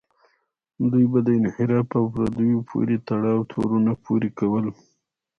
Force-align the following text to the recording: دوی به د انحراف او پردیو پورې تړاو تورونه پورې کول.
دوی 0.91 1.05
به 1.11 1.19
د 1.27 1.29
انحراف 1.39 1.89
او 1.99 2.05
پردیو 2.15 2.59
پورې 2.69 2.95
تړاو 3.07 3.47
تورونه 3.51 3.91
پورې 4.05 4.29
کول. 4.39 4.65